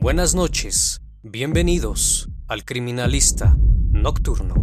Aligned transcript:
Buenas 0.00 0.34
noches, 0.34 1.00
bienvenidos 1.22 2.28
al 2.46 2.64
Criminalista 2.64 3.56
Nocturno. 3.90 4.54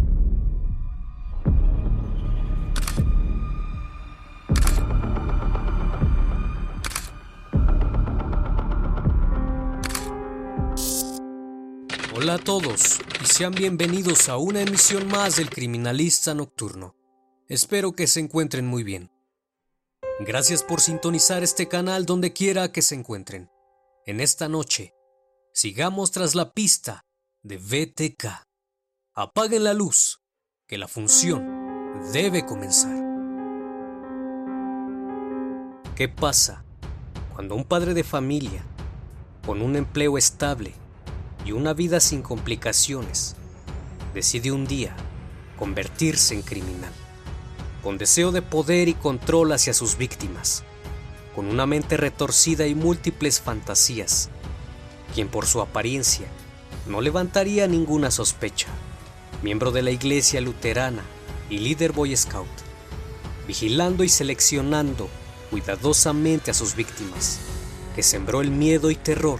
Hola 12.14 12.34
a 12.34 12.38
todos 12.38 13.00
y 13.22 13.26
sean 13.26 13.52
bienvenidos 13.52 14.28
a 14.28 14.38
una 14.38 14.62
emisión 14.62 15.08
más 15.08 15.36
del 15.36 15.50
Criminalista 15.50 16.34
Nocturno. 16.34 16.96
Espero 17.48 17.92
que 17.92 18.06
se 18.06 18.20
encuentren 18.20 18.66
muy 18.66 18.82
bien. 18.82 19.10
Gracias 20.20 20.62
por 20.62 20.80
sintonizar 20.80 21.42
este 21.42 21.68
canal 21.68 22.06
donde 22.06 22.32
quiera 22.32 22.70
que 22.70 22.82
se 22.82 22.94
encuentren. 22.94 23.50
En 24.06 24.20
esta 24.20 24.48
noche, 24.48 24.93
sigamos 25.54 26.10
tras 26.10 26.34
la 26.34 26.52
pista 26.52 27.04
de 27.44 27.58
BTK. 27.58 28.26
Apaguen 29.14 29.62
la 29.62 29.72
luz, 29.72 30.18
que 30.66 30.78
la 30.78 30.88
función 30.88 32.02
debe 32.12 32.44
comenzar. 32.44 32.96
¿Qué 35.94 36.08
pasa 36.08 36.64
cuando 37.32 37.54
un 37.54 37.62
padre 37.62 37.94
de 37.94 38.02
familia, 38.02 38.64
con 39.46 39.62
un 39.62 39.76
empleo 39.76 40.18
estable 40.18 40.74
y 41.44 41.52
una 41.52 41.72
vida 41.72 42.00
sin 42.00 42.22
complicaciones, 42.22 43.36
decide 44.12 44.50
un 44.50 44.66
día 44.66 44.96
convertirse 45.56 46.34
en 46.34 46.42
criminal? 46.42 46.92
Con 47.80 47.96
deseo 47.96 48.32
de 48.32 48.42
poder 48.42 48.88
y 48.88 48.94
control 48.94 49.52
hacia 49.52 49.72
sus 49.72 49.96
víctimas, 49.98 50.64
con 51.36 51.46
una 51.46 51.64
mente 51.64 51.96
retorcida 51.96 52.66
y 52.66 52.74
múltiples 52.74 53.40
fantasías, 53.40 54.30
quien 55.14 55.28
por 55.28 55.46
su 55.46 55.60
apariencia 55.60 56.26
no 56.86 57.00
levantaría 57.00 57.66
ninguna 57.66 58.10
sospecha, 58.10 58.66
miembro 59.42 59.70
de 59.70 59.82
la 59.82 59.90
iglesia 59.90 60.40
luterana 60.40 61.02
y 61.48 61.58
líder 61.58 61.92
Boy 61.92 62.16
Scout, 62.16 62.48
vigilando 63.46 64.04
y 64.04 64.08
seleccionando 64.08 65.08
cuidadosamente 65.50 66.50
a 66.50 66.54
sus 66.54 66.74
víctimas, 66.74 67.38
que 67.94 68.02
sembró 68.02 68.40
el 68.40 68.50
miedo 68.50 68.90
y 68.90 68.96
terror 68.96 69.38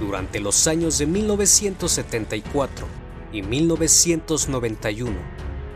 durante 0.00 0.40
los 0.40 0.66
años 0.66 0.98
de 0.98 1.06
1974 1.06 2.86
y 3.32 3.42
1991 3.42 5.12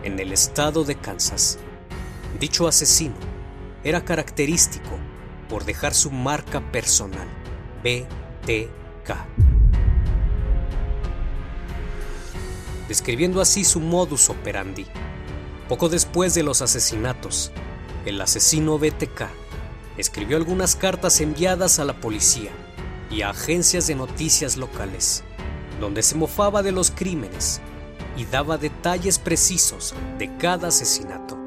en 0.03 0.19
el 0.19 0.33
estado 0.33 0.85
de 0.85 0.97
Kansas. 0.97 1.59
Dicho 2.41 2.67
asesino 2.67 3.15
era 3.85 4.05
característico 4.05 4.99
por 5.49 5.65
dejar 5.65 5.95
su 5.95 6.11
marca 6.11 6.61
personal, 6.73 7.29
Describiendo 12.89 13.41
así 13.41 13.65
su 13.65 13.81
modus 13.81 14.31
operandi. 14.31 14.87
Poco 15.69 15.89
después 15.89 16.35
de 16.35 16.43
los 16.43 16.63
asesinatos, 16.63 17.51
el 18.05 18.21
asesino 18.21 18.79
BTK 18.79 19.29
escribió 19.97 20.37
algunas 20.37 20.77
cartas 20.77 21.21
enviadas 21.21 21.79
a 21.79 21.85
la 21.85 22.01
policía 22.01 22.53
y 23.11 23.23
a 23.23 23.31
agencias 23.31 23.87
de 23.87 23.97
noticias 23.97 24.57
locales, 24.57 25.25
donde 25.81 26.03
se 26.03 26.15
mofaba 26.15 26.63
de 26.63 26.73
los 26.73 26.91
crímenes 26.91 27.61
y 28.17 28.25
daba 28.27 28.59
detalles 28.59 29.19
precisos 29.19 29.95
de 30.19 30.37
cada 30.39 30.69
asesinato. 30.69 31.39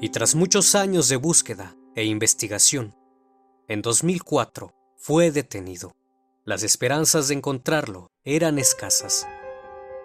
Y 0.00 0.08
tras 0.08 0.34
muchos 0.34 0.74
años 0.74 1.08
de 1.08 1.16
búsqueda 1.16 1.76
e 1.94 2.04
investigación, 2.04 2.94
en 3.68 3.82
2004 3.82 4.72
fue 4.96 5.30
detenido. 5.30 5.92
Las 6.46 6.62
esperanzas 6.62 7.28
de 7.28 7.34
encontrarlo 7.34 8.12
eran 8.24 8.58
escasas, 8.58 9.28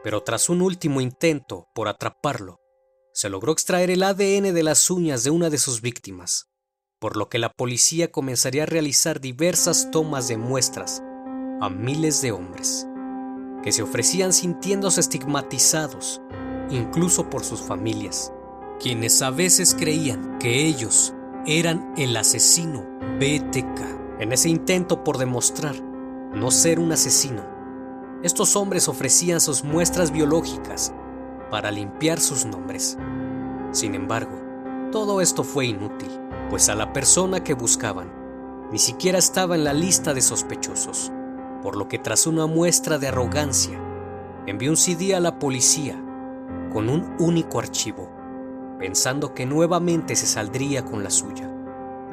pero 0.03 0.21
tras 0.21 0.49
un 0.49 0.61
último 0.61 0.99
intento 0.99 1.69
por 1.73 1.87
atraparlo, 1.87 2.59
se 3.13 3.29
logró 3.29 3.53
extraer 3.53 3.89
el 3.89 4.03
ADN 4.03 4.53
de 4.53 4.63
las 4.63 4.89
uñas 4.89 5.23
de 5.23 5.29
una 5.29 5.49
de 5.49 5.57
sus 5.57 5.81
víctimas, 5.81 6.49
por 6.99 7.15
lo 7.15 7.29
que 7.29 7.39
la 7.39 7.49
policía 7.49 8.11
comenzaría 8.11 8.63
a 8.63 8.65
realizar 8.65 9.21
diversas 9.21 9.89
tomas 9.91 10.27
de 10.27 10.35
muestras 10.35 11.01
a 11.61 11.69
miles 11.69 12.21
de 12.21 12.33
hombres, 12.33 12.85
que 13.63 13.71
se 13.71 13.81
ofrecían 13.81 14.33
sintiéndose 14.33 14.99
estigmatizados, 14.99 16.21
incluso 16.69 17.29
por 17.29 17.45
sus 17.45 17.61
familias, 17.61 18.33
quienes 18.81 19.21
a 19.21 19.29
veces 19.29 19.73
creían 19.73 20.37
que 20.37 20.65
ellos 20.65 21.13
eran 21.47 21.93
el 21.95 22.17
asesino 22.17 22.85
BTK. 23.19 24.19
En 24.19 24.33
ese 24.33 24.49
intento 24.49 25.03
por 25.03 25.17
demostrar 25.17 25.94
no 26.35 26.51
ser 26.51 26.79
un 26.79 26.91
asesino, 26.91 27.43
estos 28.21 28.57
hombres 28.57 28.89
ofrecían 28.89 29.39
sus 29.39 29.63
muestras 29.63 30.11
biológicas 30.11 30.93
para 31.49 31.71
limpiar 31.71 32.19
sus 32.19 32.45
nombres. 32.45 32.97
Sin 33.71 33.95
embargo, 33.95 34.37
todo 34.91 35.21
esto 35.21 35.45
fue 35.45 35.67
inútil, 35.67 36.09
pues 36.49 36.67
a 36.67 36.75
la 36.75 36.91
persona 36.91 37.43
que 37.43 37.53
buscaban 37.53 38.11
ni 38.71 38.79
siquiera 38.79 39.17
estaba 39.17 39.55
en 39.55 39.63
la 39.63 39.73
lista 39.73 40.13
de 40.13 40.21
sospechosos, 40.21 41.11
por 41.61 41.77
lo 41.77 41.87
que 41.87 41.99
tras 41.99 42.27
una 42.27 42.47
muestra 42.47 42.97
de 42.97 43.07
arrogancia, 43.07 43.79
envió 44.45 44.71
un 44.71 44.77
CD 44.77 45.15
a 45.15 45.21
la 45.21 45.39
policía 45.39 45.95
con 46.73 46.89
un 46.89 47.15
único 47.19 47.59
archivo, 47.59 48.09
pensando 48.77 49.33
que 49.33 49.45
nuevamente 49.45 50.15
se 50.15 50.25
saldría 50.25 50.83
con 50.83 51.03
la 51.03 51.09
suya. 51.09 51.49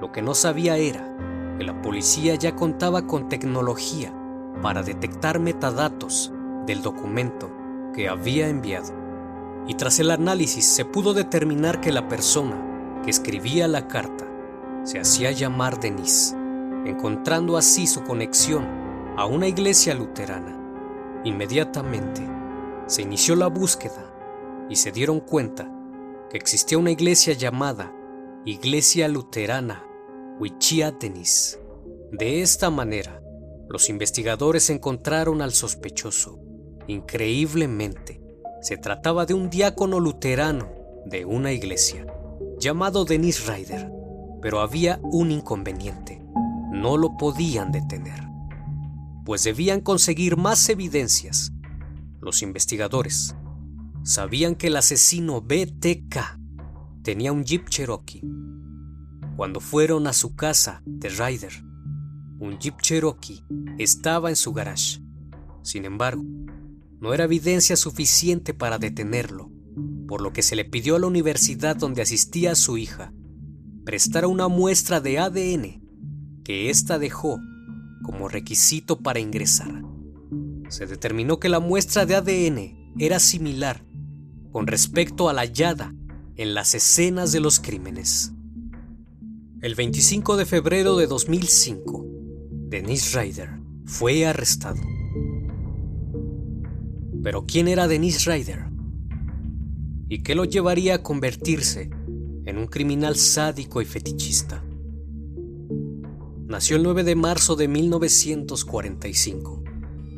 Lo 0.00 0.12
que 0.12 0.22
no 0.22 0.34
sabía 0.34 0.76
era 0.76 1.12
la 1.62 1.80
policía 1.82 2.34
ya 2.34 2.56
contaba 2.56 3.06
con 3.06 3.28
tecnología 3.28 4.14
para 4.62 4.82
detectar 4.82 5.38
metadatos 5.38 6.32
del 6.66 6.82
documento 6.82 7.50
que 7.94 8.08
había 8.08 8.48
enviado. 8.48 8.92
Y 9.66 9.74
tras 9.74 10.00
el 10.00 10.10
análisis 10.10 10.64
se 10.64 10.84
pudo 10.84 11.14
determinar 11.14 11.80
que 11.80 11.92
la 11.92 12.08
persona 12.08 13.00
que 13.04 13.10
escribía 13.10 13.68
la 13.68 13.88
carta 13.88 14.26
se 14.84 14.98
hacía 14.98 15.30
llamar 15.30 15.78
Denise, 15.78 16.36
encontrando 16.84 17.56
así 17.56 17.86
su 17.86 18.02
conexión 18.02 18.66
a 19.16 19.26
una 19.26 19.46
iglesia 19.46 19.94
luterana. 19.94 20.58
Inmediatamente 21.24 22.22
se 22.86 23.02
inició 23.02 23.36
la 23.36 23.46
búsqueda 23.46 24.12
y 24.68 24.76
se 24.76 24.90
dieron 24.90 25.20
cuenta 25.20 25.70
que 26.30 26.36
existía 26.36 26.78
una 26.78 26.90
iglesia 26.90 27.34
llamada 27.34 27.92
Iglesia 28.44 29.06
Luterana 29.06 29.84
Wichia-Denis. 30.40 31.58
De 32.10 32.42
esta 32.42 32.70
manera, 32.70 33.22
los 33.68 33.88
investigadores 33.88 34.70
encontraron 34.70 35.42
al 35.42 35.52
sospechoso. 35.52 36.40
Increíblemente, 36.88 38.20
se 38.60 38.76
trataba 38.76 39.26
de 39.26 39.34
un 39.34 39.50
diácono 39.50 40.00
luterano 40.00 40.70
de 41.06 41.24
una 41.24 41.52
iglesia, 41.52 42.06
llamado 42.58 43.04
Denis 43.04 43.46
Ryder, 43.46 43.90
pero 44.40 44.60
había 44.60 45.00
un 45.02 45.30
inconveniente. 45.30 46.22
No 46.72 46.96
lo 46.96 47.16
podían 47.16 47.70
detener, 47.70 48.20
pues 49.24 49.44
debían 49.44 49.80
conseguir 49.80 50.36
más 50.36 50.68
evidencias. 50.68 51.52
Los 52.20 52.42
investigadores 52.42 53.36
sabían 54.02 54.54
que 54.54 54.68
el 54.68 54.76
asesino 54.76 55.40
BTK 55.40 56.38
tenía 57.02 57.32
un 57.32 57.44
Jeep 57.44 57.68
Cherokee. 57.68 58.22
Cuando 59.36 59.60
fueron 59.60 60.06
a 60.06 60.12
su 60.12 60.34
casa 60.34 60.82
de 60.84 61.08
Ryder, 61.08 61.64
un 62.38 62.58
Jeep 62.58 62.80
Cherokee 62.80 63.44
estaba 63.78 64.30
en 64.30 64.36
su 64.36 64.52
garage. 64.52 65.00
Sin 65.62 65.84
embargo, 65.84 66.22
no 67.00 67.14
era 67.14 67.24
evidencia 67.24 67.76
suficiente 67.76 68.54
para 68.54 68.78
detenerlo, 68.78 69.50
por 70.06 70.20
lo 70.20 70.32
que 70.32 70.42
se 70.42 70.56
le 70.56 70.64
pidió 70.64 70.96
a 70.96 70.98
la 70.98 71.06
universidad 71.06 71.76
donde 71.76 72.02
asistía 72.02 72.54
su 72.54 72.78
hija 72.78 73.12
prestar 73.84 74.26
una 74.26 74.48
muestra 74.48 75.00
de 75.00 75.18
ADN 75.18 75.82
que 76.44 76.70
ésta 76.70 76.98
dejó 76.98 77.40
como 78.02 78.28
requisito 78.28 79.00
para 79.00 79.20
ingresar. 79.20 79.82
Se 80.68 80.86
determinó 80.86 81.38
que 81.38 81.48
la 81.48 81.60
muestra 81.60 82.06
de 82.06 82.16
ADN 82.16 82.94
era 82.98 83.18
similar 83.18 83.84
con 84.50 84.66
respecto 84.66 85.28
a 85.28 85.32
la 85.32 85.42
hallada 85.42 85.94
en 86.36 86.54
las 86.54 86.74
escenas 86.74 87.32
de 87.32 87.40
los 87.40 87.60
crímenes. 87.60 88.32
El 89.62 89.76
25 89.76 90.36
de 90.36 90.44
febrero 90.44 90.96
de 90.96 91.06
2005, 91.06 92.04
Denise 92.66 93.16
Ryder 93.16 93.50
fue 93.84 94.26
arrestado. 94.26 94.80
Pero 97.22 97.46
¿quién 97.46 97.68
era 97.68 97.86
Denise 97.86 98.28
Ryder? 98.28 98.64
¿Y 100.08 100.24
qué 100.24 100.34
lo 100.34 100.46
llevaría 100.46 100.96
a 100.96 101.02
convertirse 101.04 101.90
en 102.44 102.58
un 102.58 102.66
criminal 102.66 103.14
sádico 103.14 103.80
y 103.80 103.84
fetichista? 103.84 104.64
Nació 106.48 106.74
el 106.74 106.82
9 106.82 107.04
de 107.04 107.14
marzo 107.14 107.54
de 107.54 107.68
1945, 107.68 109.62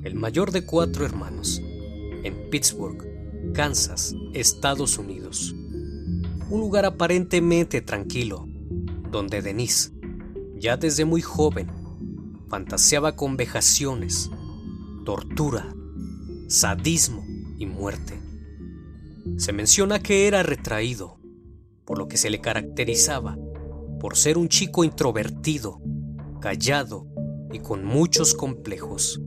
el 0.05 0.15
mayor 0.15 0.53
de 0.53 0.65
cuatro 0.65 1.05
hermanos, 1.05 1.61
en 1.61 2.49
Pittsburgh, 2.49 3.53
Kansas, 3.53 4.17
Estados 4.33 4.97
Unidos. 4.97 5.55
Un 6.49 6.61
lugar 6.61 6.87
aparentemente 6.87 7.83
tranquilo, 7.83 8.49
donde 9.15 9.43
Denise, 9.43 9.93
ya 10.57 10.77
desde 10.77 11.05
muy 11.05 11.23
joven, 11.23 11.71
fantaseaba 12.49 13.15
con 13.15 13.37
vejaciones, 13.37 14.29
tortura, 15.05 15.73
sadismo 16.49 17.25
y 17.57 17.67
muerte. 17.67 18.21
Se 19.37 19.53
menciona 19.53 20.01
que 20.01 20.27
era 20.27 20.43
retraído, 20.43 21.21
por 21.85 21.97
lo 21.97 22.09
que 22.09 22.17
se 22.17 22.29
le 22.29 22.41
caracterizaba 22.41 23.39
por 24.01 24.17
ser 24.17 24.37
un 24.37 24.49
chico 24.49 24.83
introvertido, 24.83 25.81
callado 26.41 27.07
y 27.53 27.61
con 27.61 27.85
muchos 27.85 28.35
complejos. 28.35 29.23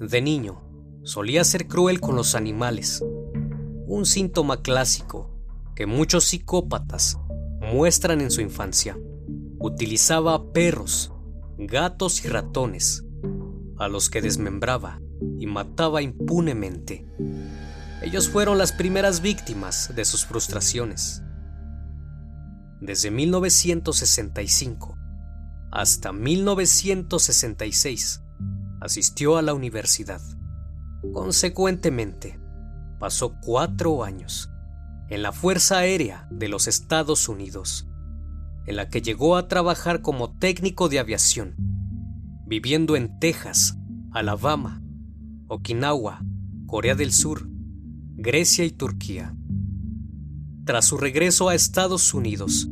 De 0.00 0.22
niño, 0.22 0.62
solía 1.02 1.44
ser 1.44 1.68
cruel 1.68 2.00
con 2.00 2.16
los 2.16 2.34
animales, 2.34 3.04
un 3.86 4.06
síntoma 4.06 4.62
clásico 4.62 5.30
que 5.76 5.84
muchos 5.84 6.24
psicópatas 6.24 7.18
muestran 7.72 8.20
en 8.20 8.30
su 8.30 8.42
infancia. 8.42 8.96
Utilizaba 9.58 10.52
perros, 10.52 11.10
gatos 11.56 12.22
y 12.24 12.28
ratones, 12.28 13.04
a 13.78 13.88
los 13.88 14.10
que 14.10 14.20
desmembraba 14.20 15.00
y 15.38 15.46
mataba 15.46 16.02
impunemente. 16.02 17.06
Ellos 18.02 18.28
fueron 18.28 18.58
las 18.58 18.72
primeras 18.72 19.22
víctimas 19.22 19.96
de 19.96 20.04
sus 20.04 20.26
frustraciones. 20.26 21.22
Desde 22.80 23.10
1965 23.10 24.98
hasta 25.70 26.12
1966 26.12 28.20
asistió 28.82 29.38
a 29.38 29.42
la 29.42 29.54
universidad. 29.54 30.20
Consecuentemente, 31.14 32.38
pasó 32.98 33.38
cuatro 33.40 34.04
años 34.04 34.51
en 35.12 35.20
la 35.20 35.30
Fuerza 35.30 35.76
Aérea 35.76 36.26
de 36.30 36.48
los 36.48 36.66
Estados 36.66 37.28
Unidos, 37.28 37.86
en 38.64 38.76
la 38.76 38.88
que 38.88 39.02
llegó 39.02 39.36
a 39.36 39.46
trabajar 39.46 40.00
como 40.00 40.30
técnico 40.38 40.88
de 40.88 41.00
aviación, 41.00 41.54
viviendo 42.46 42.96
en 42.96 43.18
Texas, 43.18 43.76
Alabama, 44.10 44.82
Okinawa, 45.48 46.22
Corea 46.64 46.94
del 46.94 47.12
Sur, 47.12 47.46
Grecia 48.16 48.64
y 48.64 48.70
Turquía. 48.70 49.36
Tras 50.64 50.86
su 50.86 50.96
regreso 50.96 51.50
a 51.50 51.54
Estados 51.54 52.14
Unidos, 52.14 52.70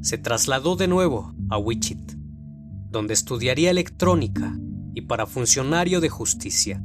se 0.00 0.16
trasladó 0.16 0.76
de 0.76 0.86
nuevo 0.86 1.34
a 1.50 1.58
Wichita, 1.58 2.14
donde 2.88 3.14
estudiaría 3.14 3.72
electrónica 3.72 4.56
y 4.94 5.00
para 5.00 5.26
funcionario 5.26 6.00
de 6.00 6.08
justicia. 6.08 6.84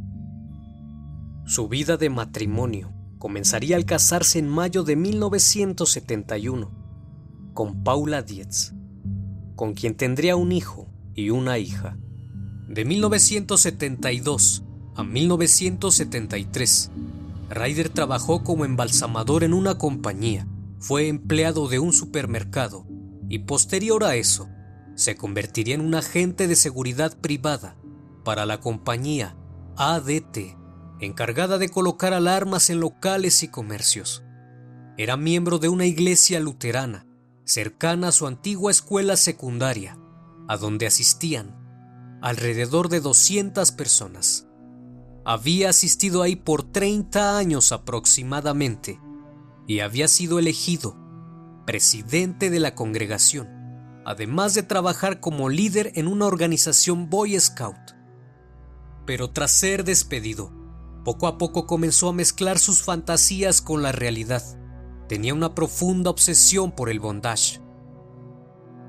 Su 1.45 1.68
vida 1.68 1.95
de 1.95 2.09
matrimonio 2.09 2.99
comenzaría 3.19 3.75
al 3.75 3.86
casarse 3.86 4.39
en 4.39 4.48
mayo 4.48 4.83
de 4.83 4.95
1971 4.95 6.71
con 7.54 7.83
Paula 7.83 8.24
Dietz, 8.24 8.74
con 9.56 9.74
quien 9.74 9.95
tendría 9.95 10.38
un 10.38 10.54
hijo 10.54 10.89
y 11.13 11.30
una 11.30 11.57
hija. 11.57 11.98
De 12.69 12.86
1972 12.86 14.63
a 14.95 15.04
1973, 15.04 16.92
Ryder 17.50 17.89
trabajó 17.89 18.44
como 18.44 18.63
embalsamador 18.63 19.44
en 19.44 19.54
una 19.54 19.77
compañía, 19.77 20.48
fue 20.80 21.10
empleado 21.10 21.68
de 21.68 21.80
un 21.80 21.92
supermercado 21.92 22.88
y 23.27 23.39
posterior 23.39 24.06
a 24.06 24.15
eso, 24.15 24.48
se 24.95 25.18
convertiría 25.18 25.75
en 25.75 25.81
un 25.81 25.95
agente 25.95 26.48
de 26.48 26.56
seguridad 26.56 27.18
privada 27.19 27.75
para 28.24 28.45
la 28.45 28.62
compañía 28.62 29.36
ADT 29.75 30.58
encargada 31.00 31.57
de 31.57 31.69
colocar 31.69 32.13
alarmas 32.13 32.69
en 32.69 32.80
locales 32.80 33.44
y 33.44 33.48
comercios. 33.48 34.24
Era 34.98 35.18
miembro 35.18 35.60
de 35.60 35.69
una 35.69 35.86
iglesia 35.86 36.40
luterana 36.40 37.06
cercana 37.50 38.10
a 38.10 38.12
su 38.12 38.27
antigua 38.27 38.70
escuela 38.70 39.18
secundaria, 39.18 39.98
a 40.48 40.58
donde 40.58 40.86
asistían 40.86 41.58
alrededor 42.22 42.89
de 42.89 43.00
200 43.00 43.72
personas. 43.72 44.48
Había 45.25 45.70
asistido 45.70 46.22
ahí 46.22 46.36
por 46.36 46.63
30 46.63 47.38
años 47.38 47.72
aproximadamente 47.72 49.00
y 49.68 49.79
había 49.79 50.08
sido 50.08 50.38
elegido 50.38 50.96
presidente 51.65 52.50
de 52.50 52.60
la 52.60 52.75
congregación, 52.75 53.48
además 54.06 54.53
de 54.53 54.63
trabajar 54.63 55.20
como 55.20 55.50
líder 55.50 55.91
en 55.96 56.08
una 56.08 56.25
organización 56.25 57.10
Boy 57.10 57.39
Scout. 57.39 57.96
Pero 59.06 59.32
tras 59.32 59.51
ser 59.51 59.84
despedido, 59.84 60.51
poco 61.03 61.27
a 61.27 61.38
poco 61.38 61.65
comenzó 61.65 62.10
a 62.10 62.13
mezclar 62.13 62.60
sus 62.60 62.82
fantasías 62.82 63.62
con 63.62 63.82
la 63.82 63.91
realidad. 63.91 64.44
Tenía 65.08 65.34
una 65.34 65.56
profunda 65.56 66.10
obsesión 66.10 66.72
por 66.72 66.89
el 66.89 67.00
bondage. 67.00 67.62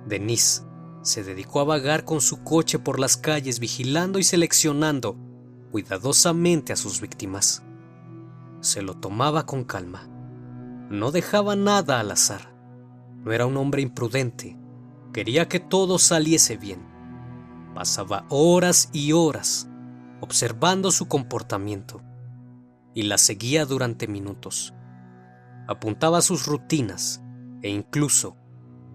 Denise 0.06 0.62
se 1.02 1.24
dedicó 1.24 1.60
a 1.60 1.64
vagar 1.64 2.04
con 2.04 2.20
su 2.20 2.42
coche 2.42 2.78
por 2.78 3.00
las 3.00 3.16
calles 3.16 3.58
vigilando 3.58 4.18
y 4.18 4.24
seleccionando 4.24 5.16
cuidadosamente 5.70 6.72
a 6.72 6.76
sus 6.76 7.00
víctimas. 7.00 7.62
Se 8.60 8.82
lo 8.82 8.94
tomaba 8.94 9.46
con 9.46 9.64
calma. 9.64 10.08
No 10.90 11.12
dejaba 11.12 11.56
nada 11.56 12.00
al 12.00 12.10
azar. 12.10 12.52
No 13.24 13.32
era 13.32 13.46
un 13.46 13.56
hombre 13.56 13.80
imprudente. 13.80 14.58
Quería 15.12 15.48
que 15.48 15.60
todo 15.60 15.98
saliese 15.98 16.56
bien. 16.56 16.84
Pasaba 17.74 18.26
horas 18.28 18.90
y 18.92 19.12
horas 19.12 19.69
observando 20.20 20.90
su 20.90 21.08
comportamiento, 21.08 22.02
y 22.94 23.04
la 23.04 23.18
seguía 23.18 23.64
durante 23.64 24.08
minutos. 24.08 24.74
Apuntaba 25.66 26.22
sus 26.22 26.46
rutinas 26.46 27.22
e 27.62 27.70
incluso 27.70 28.36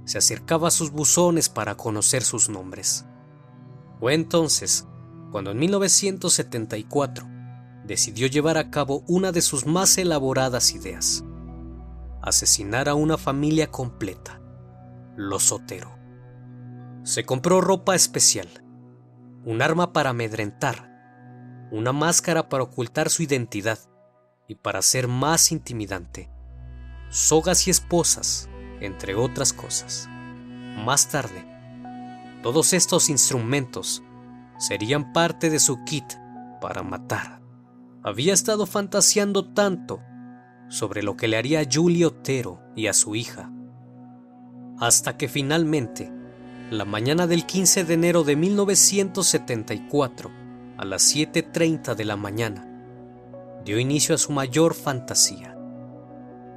se 0.05 0.17
acercaba 0.17 0.67
a 0.67 0.71
sus 0.71 0.91
buzones 0.91 1.49
para 1.49 1.75
conocer 1.75 2.23
sus 2.23 2.49
nombres. 2.49 3.05
Fue 3.99 4.13
entonces 4.13 4.87
cuando 5.31 5.51
en 5.51 5.59
1974 5.59 7.27
decidió 7.85 8.27
llevar 8.27 8.57
a 8.57 8.69
cabo 8.69 9.03
una 9.07 9.31
de 9.31 9.41
sus 9.41 9.65
más 9.65 9.97
elaboradas 9.97 10.73
ideas, 10.73 11.23
asesinar 12.21 12.89
a 12.89 12.95
una 12.95 13.17
familia 13.17 13.71
completa, 13.71 14.41
los 15.15 15.43
Sotero. 15.43 15.97
Se 17.03 17.25
compró 17.25 17.61
ropa 17.61 17.95
especial, 17.95 18.47
un 19.45 19.61
arma 19.61 19.93
para 19.93 20.11
amedrentar 20.11 20.94
una 21.71 21.93
máscara 21.93 22.49
para 22.49 22.63
ocultar 22.63 23.09
su 23.09 23.23
identidad 23.23 23.79
y 24.47 24.55
para 24.55 24.81
ser 24.81 25.07
más 25.07 25.51
intimidante, 25.51 26.29
sogas 27.09 27.67
y 27.67 27.71
esposas 27.71 28.49
entre 28.81 29.15
otras 29.15 29.53
cosas. 29.53 30.09
Más 30.83 31.09
tarde, 31.09 31.45
todos 32.43 32.73
estos 32.73 33.09
instrumentos 33.09 34.03
serían 34.57 35.13
parte 35.13 35.49
de 35.49 35.59
su 35.59 35.83
kit 35.83 36.05
para 36.61 36.83
matar. 36.83 37.41
Había 38.03 38.33
estado 38.33 38.65
fantaseando 38.65 39.53
tanto 39.53 40.01
sobre 40.69 41.03
lo 41.03 41.17
que 41.17 41.27
le 41.27 41.37
haría 41.37 41.61
a 41.61 41.67
Julie 41.71 42.05
Otero 42.05 42.59
y 42.75 42.87
a 42.87 42.93
su 42.93 43.15
hija, 43.15 43.51
hasta 44.79 45.17
que 45.17 45.27
finalmente, 45.27 46.11
la 46.69 46.85
mañana 46.85 47.27
del 47.27 47.45
15 47.45 47.85
de 47.85 47.93
enero 47.93 48.23
de 48.23 48.35
1974, 48.35 50.31
a 50.77 50.83
las 50.83 51.15
7.30 51.15 51.95
de 51.95 52.03
la 52.03 52.17
mañana, 52.17 52.67
dio 53.63 53.79
inicio 53.79 54.15
a 54.15 54.17
su 54.17 54.33
mayor 54.33 54.73
fantasía. 54.73 55.57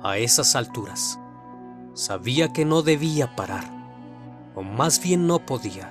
A 0.02 0.18
esas 0.18 0.56
alturas, 0.56 1.20
sabía 1.94 2.52
que 2.52 2.64
no 2.64 2.82
debía 2.82 3.36
parar, 3.36 3.64
o 4.56 4.62
más 4.62 5.00
bien 5.00 5.26
no 5.26 5.46
podía. 5.46 5.90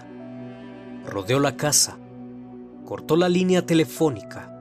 Rodeó 1.05 1.39
la 1.39 1.55
casa, 1.55 1.97
cortó 2.85 3.15
la 3.15 3.29
línea 3.29 3.65
telefónica 3.65 4.53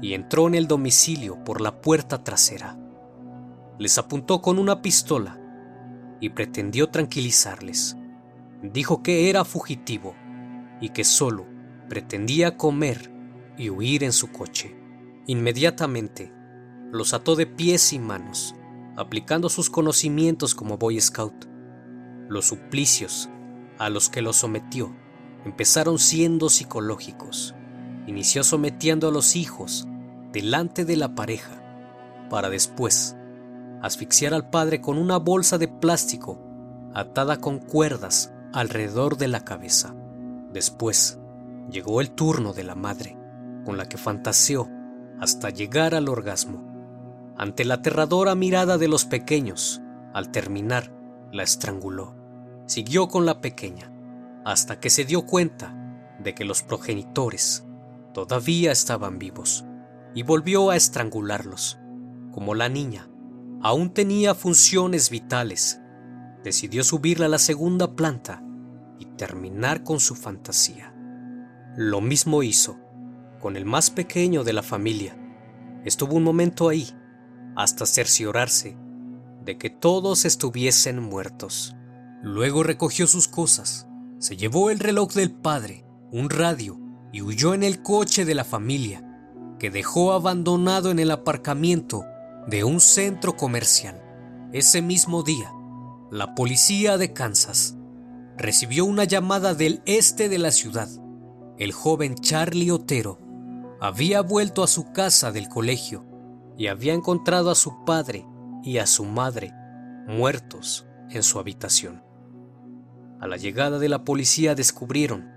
y 0.00 0.14
entró 0.14 0.46
en 0.46 0.54
el 0.54 0.68
domicilio 0.68 1.42
por 1.42 1.60
la 1.60 1.80
puerta 1.80 2.22
trasera. 2.22 2.78
Les 3.78 3.98
apuntó 3.98 4.40
con 4.40 4.60
una 4.60 4.80
pistola 4.80 5.40
y 6.20 6.30
pretendió 6.30 6.88
tranquilizarles. 6.88 7.96
Dijo 8.62 9.02
que 9.02 9.28
era 9.28 9.44
fugitivo 9.44 10.14
y 10.80 10.90
que 10.90 11.02
solo 11.02 11.55
pretendía 11.88 12.56
comer 12.56 13.12
y 13.56 13.70
huir 13.70 14.04
en 14.04 14.12
su 14.12 14.32
coche. 14.32 14.76
Inmediatamente 15.26 16.32
los 16.92 17.14
ató 17.14 17.36
de 17.36 17.46
pies 17.46 17.92
y 17.92 17.98
manos, 17.98 18.54
aplicando 18.96 19.48
sus 19.48 19.70
conocimientos 19.70 20.54
como 20.54 20.78
Boy 20.78 21.00
Scout. 21.00 21.46
Los 22.28 22.46
suplicios 22.46 23.28
a 23.78 23.90
los 23.90 24.08
que 24.08 24.22
los 24.22 24.36
sometió 24.36 24.94
empezaron 25.44 25.98
siendo 25.98 26.48
psicológicos. 26.48 27.54
Inició 28.06 28.44
sometiendo 28.44 29.08
a 29.08 29.12
los 29.12 29.36
hijos 29.36 29.86
delante 30.32 30.84
de 30.84 30.96
la 30.96 31.14
pareja, 31.14 31.62
para 32.30 32.50
después 32.50 33.16
asfixiar 33.82 34.34
al 34.34 34.50
padre 34.50 34.80
con 34.80 34.98
una 34.98 35.18
bolsa 35.18 35.58
de 35.58 35.68
plástico 35.68 36.40
atada 36.94 37.40
con 37.40 37.58
cuerdas 37.58 38.32
alrededor 38.52 39.18
de 39.18 39.28
la 39.28 39.44
cabeza. 39.44 39.94
Después 40.52 41.20
llegó 41.70 42.00
el 42.00 42.10
turno 42.10 42.52
de 42.52 42.64
la 42.64 42.74
madre, 42.74 43.16
con 43.64 43.76
la 43.76 43.88
que 43.88 43.98
fantaseó 43.98 44.68
hasta 45.20 45.50
llegar 45.50 45.94
al 45.94 46.08
orgasmo. 46.08 46.64
Ante 47.36 47.64
la 47.64 47.74
aterradora 47.74 48.34
mirada 48.34 48.78
de 48.78 48.88
los 48.88 49.04
pequeños, 49.04 49.82
al 50.12 50.30
terminar, 50.30 50.92
la 51.32 51.42
estranguló. 51.42 52.14
Siguió 52.66 53.08
con 53.08 53.26
la 53.26 53.40
pequeña, 53.40 53.92
hasta 54.44 54.80
que 54.80 54.90
se 54.90 55.04
dio 55.04 55.26
cuenta 55.26 55.74
de 56.18 56.34
que 56.34 56.44
los 56.44 56.62
progenitores 56.62 57.66
todavía 58.12 58.72
estaban 58.72 59.18
vivos, 59.18 59.64
y 60.14 60.22
volvió 60.22 60.70
a 60.70 60.76
estrangularlos. 60.76 61.78
Como 62.32 62.54
la 62.54 62.68
niña 62.68 63.08
aún 63.62 63.92
tenía 63.92 64.34
funciones 64.34 65.10
vitales, 65.10 65.80
decidió 66.42 66.84
subirla 66.84 67.26
a 67.26 67.30
la 67.30 67.38
segunda 67.38 67.94
planta 67.96 68.42
y 68.98 69.06
terminar 69.06 69.82
con 69.82 70.00
su 70.00 70.14
fantasía. 70.14 70.95
Lo 71.76 72.00
mismo 72.00 72.42
hizo 72.42 72.78
con 73.38 73.54
el 73.54 73.66
más 73.66 73.90
pequeño 73.90 74.44
de 74.44 74.54
la 74.54 74.62
familia. 74.62 75.14
Estuvo 75.84 76.16
un 76.16 76.22
momento 76.22 76.70
ahí, 76.70 76.88
hasta 77.54 77.84
cerciorarse 77.84 78.78
de 79.44 79.58
que 79.58 79.68
todos 79.68 80.24
estuviesen 80.24 81.02
muertos. 81.02 81.76
Luego 82.22 82.62
recogió 82.62 83.06
sus 83.06 83.28
cosas, 83.28 83.86
se 84.18 84.38
llevó 84.38 84.70
el 84.70 84.78
reloj 84.78 85.12
del 85.12 85.30
padre, 85.30 85.84
un 86.10 86.30
radio 86.30 86.80
y 87.12 87.20
huyó 87.20 87.52
en 87.52 87.62
el 87.62 87.82
coche 87.82 88.24
de 88.24 88.34
la 88.34 88.44
familia, 88.44 89.02
que 89.58 89.70
dejó 89.70 90.14
abandonado 90.14 90.90
en 90.90 90.98
el 90.98 91.10
aparcamiento 91.10 92.06
de 92.46 92.64
un 92.64 92.80
centro 92.80 93.36
comercial. 93.36 94.02
Ese 94.52 94.80
mismo 94.80 95.22
día, 95.22 95.52
la 96.10 96.34
policía 96.34 96.96
de 96.96 97.12
Kansas 97.12 97.76
recibió 98.38 98.86
una 98.86 99.04
llamada 99.04 99.54
del 99.54 99.82
este 99.84 100.30
de 100.30 100.38
la 100.38 100.52
ciudad. 100.52 100.88
El 101.58 101.72
joven 101.72 102.16
Charlie 102.16 102.70
Otero 102.70 103.18
había 103.80 104.20
vuelto 104.20 104.62
a 104.62 104.66
su 104.66 104.92
casa 104.92 105.32
del 105.32 105.48
colegio 105.48 106.04
y 106.58 106.66
había 106.66 106.92
encontrado 106.92 107.50
a 107.50 107.54
su 107.54 107.84
padre 107.86 108.26
y 108.62 108.76
a 108.76 108.86
su 108.86 109.06
madre 109.06 109.54
muertos 110.06 110.86
en 111.08 111.22
su 111.22 111.38
habitación. 111.38 112.02
A 113.20 113.26
la 113.26 113.38
llegada 113.38 113.78
de 113.78 113.88
la 113.88 114.04
policía 114.04 114.54
descubrieron 114.54 115.30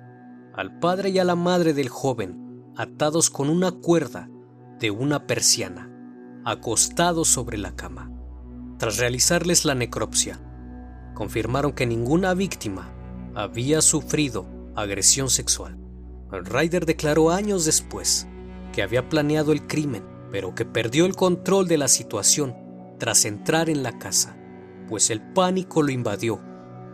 al 0.54 0.80
padre 0.80 1.10
y 1.10 1.20
a 1.20 1.24
la 1.24 1.36
madre 1.36 1.74
del 1.74 1.88
joven 1.88 2.74
atados 2.76 3.30
con 3.30 3.50
una 3.50 3.72
cuerda 3.72 4.30
de 4.78 4.92
una 4.92 5.26
persiana, 5.26 5.90
acostados 6.44 7.30
sobre 7.30 7.58
la 7.58 7.78
cama. 7.78 8.12
Tras 8.78 8.98
realizarles 8.98 9.64
la 9.64 9.76
necropsia, 9.76 10.38
confirmaron 11.14 11.72
que 11.72 11.86
ninguna 11.86 12.34
víctima 12.34 12.92
había 13.36 13.82
sufrido 13.82 14.46
agresión 14.76 15.30
sexual. 15.30 15.78
Ryder 16.32 16.86
declaró 16.86 17.32
años 17.32 17.66
después 17.66 18.28
que 18.72 18.84
había 18.84 19.10
planeado 19.10 19.52
el 19.52 19.66
crimen, 19.66 20.04
pero 20.32 20.54
que 20.54 20.66
perdió 20.66 21.06
el 21.06 21.16
control 21.16 21.68
de 21.68 21.78
la 21.78 21.88
situación 21.88 22.56
tras 23.00 23.26
entrar 23.26 23.70
en 23.70 23.82
la 23.82 23.98
casa, 23.98 24.38
pues 24.88 25.10
el 25.10 25.22
pánico 25.22 25.82
lo 25.82 25.92
invadió. 25.92 26.40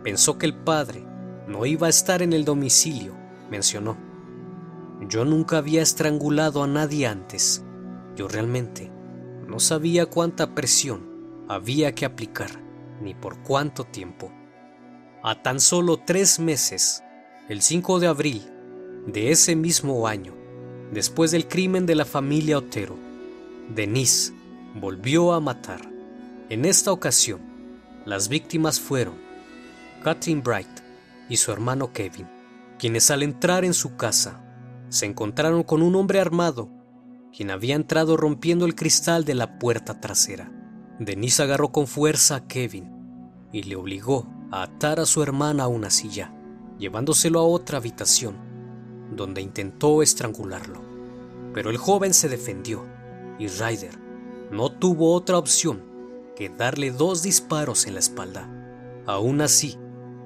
Pensó 0.02 0.38
que 0.38 0.46
el 0.46 0.54
padre 0.54 1.04
no 1.46 1.66
iba 1.66 1.86
a 1.86 1.90
estar 1.90 2.22
en 2.22 2.32
el 2.32 2.44
domicilio, 2.44 3.14
mencionó. 3.50 3.98
Yo 5.08 5.24
nunca 5.24 5.58
había 5.58 5.82
estrangulado 5.82 6.62
a 6.62 6.66
nadie 6.66 7.06
antes. 7.06 7.62
Yo 8.14 8.28
realmente 8.28 8.90
no 9.46 9.60
sabía 9.60 10.06
cuánta 10.06 10.54
presión 10.54 11.44
había 11.48 11.94
que 11.94 12.06
aplicar, 12.06 12.50
ni 13.02 13.14
por 13.14 13.42
cuánto 13.42 13.84
tiempo. 13.84 14.32
A 15.22 15.42
tan 15.42 15.60
solo 15.60 15.98
tres 15.98 16.40
meses, 16.40 17.02
el 17.48 17.60
5 17.60 18.00
de 18.00 18.06
abril 18.06 18.55
de 19.06 19.30
ese 19.30 19.54
mismo 19.54 20.08
año, 20.08 20.34
después 20.92 21.30
del 21.30 21.46
crimen 21.46 21.86
de 21.86 21.94
la 21.94 22.04
familia 22.04 22.58
Otero, 22.58 22.96
Denise 23.72 24.32
volvió 24.74 25.32
a 25.32 25.40
matar. 25.40 25.80
En 26.48 26.64
esta 26.64 26.90
ocasión, 26.92 27.40
las 28.04 28.28
víctimas 28.28 28.80
fueron 28.80 29.14
Catherine 30.02 30.42
Bright 30.42 30.80
y 31.28 31.36
su 31.36 31.52
hermano 31.52 31.92
Kevin, 31.92 32.26
quienes 32.78 33.10
al 33.10 33.22
entrar 33.22 33.64
en 33.64 33.74
su 33.74 33.96
casa 33.96 34.42
se 34.88 35.06
encontraron 35.06 35.62
con 35.62 35.82
un 35.82 35.94
hombre 35.94 36.20
armado, 36.20 36.68
quien 37.34 37.50
había 37.50 37.76
entrado 37.76 38.16
rompiendo 38.16 38.66
el 38.66 38.74
cristal 38.74 39.24
de 39.24 39.34
la 39.34 39.58
puerta 39.58 40.00
trasera. 40.00 40.50
Denise 40.98 41.42
agarró 41.42 41.70
con 41.70 41.86
fuerza 41.86 42.36
a 42.36 42.46
Kevin 42.48 42.90
y 43.52 43.62
le 43.64 43.76
obligó 43.76 44.26
a 44.50 44.62
atar 44.62 44.98
a 44.98 45.06
su 45.06 45.22
hermana 45.22 45.64
a 45.64 45.68
una 45.68 45.90
silla, 45.90 46.32
llevándoselo 46.78 47.38
a 47.40 47.44
otra 47.44 47.78
habitación 47.78 48.55
donde 49.16 49.40
intentó 49.40 50.02
estrangularlo. 50.02 50.80
Pero 51.54 51.70
el 51.70 51.78
joven 51.78 52.14
se 52.14 52.28
defendió 52.28 52.84
y 53.38 53.48
Ryder 53.48 53.98
no 54.50 54.70
tuvo 54.70 55.12
otra 55.14 55.38
opción 55.38 55.82
que 56.36 56.48
darle 56.48 56.90
dos 56.90 57.22
disparos 57.22 57.86
en 57.86 57.94
la 57.94 58.00
espalda. 58.00 58.48
Aún 59.06 59.40
así, 59.40 59.76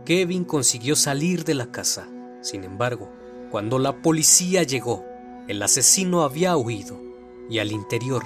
Kevin 0.05 0.45
consiguió 0.45 0.97
salir 0.97 1.45
de 1.45 1.55
la 1.55 1.71
casa. 1.71 2.09
Sin 2.43 2.65
embargo, 2.65 3.11
cuando 3.51 3.79
la 3.79 4.03
policía 4.03 4.63
llegó, 4.65 5.05
el 5.49 5.63
asesino 5.63 6.23
había 6.23 6.57
huido 6.57 7.01
y 7.49 7.59
al 7.59 7.73
interior 7.73 8.25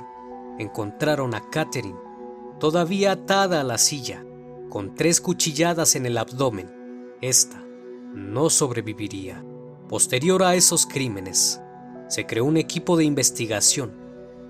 encontraron 0.58 1.34
a 1.34 1.50
Catherine 1.50 1.98
todavía 2.58 3.12
atada 3.12 3.60
a 3.60 3.64
la 3.64 3.78
silla, 3.78 4.24
con 4.70 4.94
tres 4.94 5.20
cuchilladas 5.20 5.96
en 5.96 6.06
el 6.06 6.18
abdomen. 6.18 7.16
Esta 7.20 7.62
no 8.14 8.50
sobreviviría. 8.50 9.44
Posterior 9.88 10.42
a 10.42 10.54
esos 10.54 10.86
crímenes, 10.86 11.60
se 12.08 12.24
creó 12.24 12.46
un 12.46 12.56
equipo 12.56 12.96
de 12.96 13.04
investigación 13.04 13.92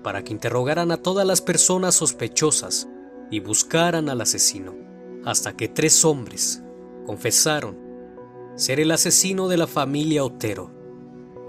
para 0.01 0.23
que 0.23 0.31
interrogaran 0.31 0.91
a 0.91 0.97
todas 0.97 1.27
las 1.27 1.41
personas 1.41 1.95
sospechosas 1.95 2.87
y 3.29 3.41
buscaran 3.41 4.07
al 4.07 4.21
asesino, 4.21 4.73
hasta 5.25 5.57
que 5.57 5.67
tres 5.67 6.05
hombres 6.05 6.63
confesaron 7.05 7.77
ser 8.55 8.79
el 8.79 8.91
asesino 8.91 9.49
de 9.49 9.57
la 9.57 9.67
familia 9.67 10.23
Otero. 10.23 10.71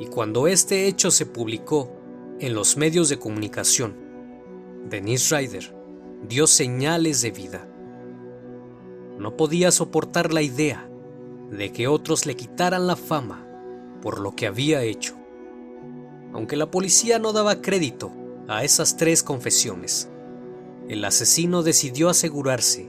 Y 0.01 0.07
cuando 0.07 0.49
este 0.49 0.89
hecho 0.89 1.13
se 1.13 1.25
publicó 1.25 1.93
en 2.41 2.55
los 2.55 2.77
medios 2.77 3.09
de 3.09 3.21
comunicación, 3.21 3.95
Denise 4.91 5.37
Ryder 5.37 5.77
dio 6.29 6.49
señales 6.49 7.23
de 7.23 7.31
vida. 7.31 7.69
No 9.17 9.37
podía 9.37 9.71
soportar 9.71 10.33
la 10.33 10.43
idea 10.43 10.91
de 11.53 11.71
que 11.73 11.87
otros 11.87 12.27
le 12.27 12.35
quitaran 12.35 12.89
la 12.89 12.97
fama 12.97 13.46
por 14.07 14.21
lo 14.21 14.37
que 14.37 14.47
había 14.47 14.85
hecho. 14.85 15.17
Aunque 16.33 16.55
la 16.55 16.71
policía 16.71 17.19
no 17.19 17.33
daba 17.33 17.61
crédito 17.61 18.13
a 18.47 18.63
esas 18.63 18.97
tres 18.97 19.25
confesiones, 19.25 20.09
el 20.89 21.05
asesino 21.05 21.65
decidió 21.65 22.09
asegurarse 22.09 22.89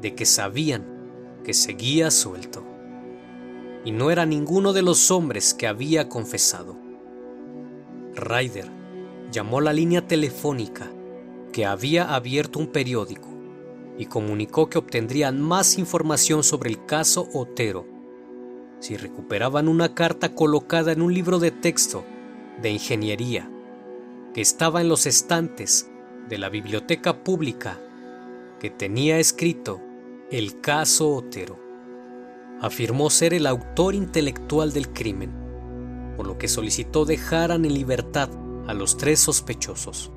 de 0.00 0.14
que 0.14 0.24
sabían 0.24 0.86
que 1.44 1.52
seguía 1.52 2.10
suelto. 2.10 2.64
Y 3.84 3.92
no 3.92 4.10
era 4.10 4.24
ninguno 4.24 4.72
de 4.72 4.80
los 4.80 5.10
hombres 5.10 5.52
que 5.52 5.66
había 5.66 6.08
confesado. 6.08 6.74
Ryder 8.14 8.70
llamó 9.30 9.58
a 9.58 9.64
la 9.64 9.72
línea 9.74 10.08
telefónica 10.08 10.90
que 11.52 11.66
había 11.66 12.14
abierto 12.14 12.60
un 12.60 12.68
periódico 12.68 13.28
y 13.98 14.06
comunicó 14.06 14.70
que 14.70 14.78
obtendrían 14.78 15.38
más 15.38 15.76
información 15.76 16.42
sobre 16.42 16.70
el 16.70 16.86
caso 16.86 17.28
Otero 17.34 17.93
si 18.84 18.98
recuperaban 18.98 19.66
una 19.68 19.94
carta 19.94 20.34
colocada 20.34 20.92
en 20.92 21.00
un 21.00 21.14
libro 21.14 21.38
de 21.38 21.50
texto 21.50 22.04
de 22.60 22.68
ingeniería 22.68 23.50
que 24.34 24.42
estaba 24.42 24.82
en 24.82 24.90
los 24.90 25.06
estantes 25.06 25.90
de 26.28 26.36
la 26.36 26.50
biblioteca 26.50 27.24
pública 27.24 27.78
que 28.60 28.68
tenía 28.68 29.18
escrito 29.18 29.80
el 30.30 30.60
caso 30.60 31.14
Otero. 31.14 31.58
Afirmó 32.60 33.08
ser 33.08 33.32
el 33.32 33.46
autor 33.46 33.94
intelectual 33.94 34.74
del 34.74 34.90
crimen, 34.90 35.32
por 36.18 36.26
lo 36.26 36.36
que 36.36 36.46
solicitó 36.46 37.06
dejaran 37.06 37.64
en 37.64 37.72
libertad 37.72 38.28
a 38.66 38.74
los 38.74 38.98
tres 38.98 39.18
sospechosos. 39.18 40.12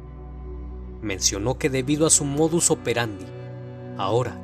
Mencionó 1.01 1.57
que 1.57 1.69
debido 1.69 2.05
a 2.05 2.09
su 2.09 2.25
modus 2.25 2.69
operandi, 2.69 3.27
ahora 3.97 4.37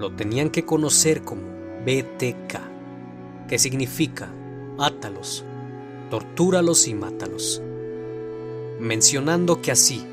lo 0.00 0.12
tenían 0.16 0.50
que 0.50 0.64
conocer 0.64 1.22
como 1.22 1.42
BTK, 1.86 2.73
que 3.48 3.58
significa 3.58 4.30
átalos, 4.78 5.44
tortúralos 6.10 6.88
y 6.88 6.94
mátalos, 6.94 7.62
mencionando 8.80 9.60
que 9.60 9.72
así 9.72 10.04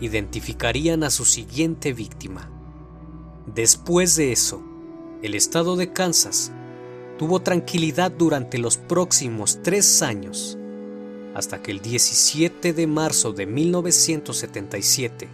identificarían 0.00 1.04
a 1.04 1.10
su 1.10 1.24
siguiente 1.24 1.92
víctima. 1.92 2.50
Después 3.46 4.16
de 4.16 4.32
eso, 4.32 4.62
el 5.22 5.34
estado 5.34 5.76
de 5.76 5.92
Kansas 5.92 6.52
tuvo 7.18 7.40
tranquilidad 7.40 8.10
durante 8.10 8.58
los 8.58 8.76
próximos 8.76 9.60
tres 9.62 10.02
años, 10.02 10.58
hasta 11.34 11.62
que 11.62 11.70
el 11.70 11.80
17 11.80 12.72
de 12.72 12.86
marzo 12.86 13.32
de 13.32 13.46
1977, 13.46 15.28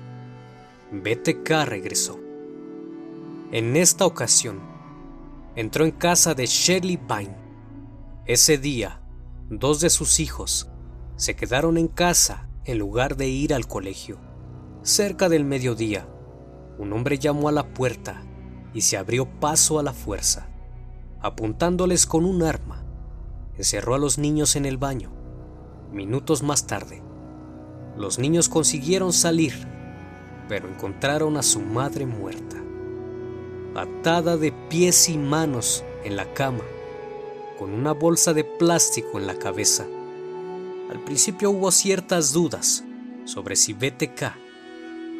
BTK 0.92 1.50
regresó. 1.66 2.18
En 3.52 3.76
esta 3.76 4.06
ocasión, 4.06 4.60
entró 5.56 5.84
en 5.84 5.90
casa 5.90 6.34
de 6.34 6.46
Shirley 6.46 6.96
Vine. 6.96 7.36
Ese 8.26 8.58
día, 8.58 9.00
dos 9.48 9.80
de 9.80 9.90
sus 9.90 10.20
hijos 10.20 10.70
se 11.16 11.36
quedaron 11.36 11.76
en 11.76 11.88
casa 11.88 12.48
en 12.64 12.78
lugar 12.78 13.16
de 13.16 13.28
ir 13.28 13.52
al 13.52 13.66
colegio. 13.66 14.18
Cerca 14.82 15.28
del 15.28 15.44
mediodía, 15.44 16.08
un 16.78 16.92
hombre 16.92 17.18
llamó 17.18 17.48
a 17.48 17.52
la 17.52 17.74
puerta 17.74 18.22
y 18.72 18.82
se 18.82 18.96
abrió 18.96 19.26
paso 19.40 19.78
a 19.78 19.82
la 19.82 19.92
fuerza, 19.92 20.48
apuntándoles 21.20 22.06
con 22.06 22.24
un 22.24 22.42
arma. 22.42 22.86
Encerró 23.56 23.94
a 23.94 23.98
los 23.98 24.18
niños 24.18 24.56
en 24.56 24.64
el 24.64 24.78
baño. 24.78 25.12
Minutos 25.92 26.42
más 26.42 26.66
tarde, 26.66 27.02
los 27.96 28.18
niños 28.18 28.48
consiguieron 28.48 29.12
salir, 29.12 29.52
pero 30.48 30.68
encontraron 30.68 31.36
a 31.36 31.42
su 31.42 31.60
madre 31.60 32.06
muerta, 32.06 32.56
atada 33.74 34.36
de 34.36 34.52
pies 34.68 35.08
y 35.08 35.16
manos 35.16 35.84
en 36.04 36.16
la 36.16 36.32
cama, 36.34 36.64
con 37.58 37.72
una 37.72 37.92
bolsa 37.92 38.32
de 38.32 38.44
plástico 38.44 39.18
en 39.18 39.26
la 39.26 39.34
cabeza. 39.34 39.86
Al 40.90 41.00
principio 41.04 41.50
hubo 41.50 41.70
ciertas 41.70 42.32
dudas 42.32 42.84
sobre 43.24 43.56
si 43.56 43.72
BTK 43.72 44.32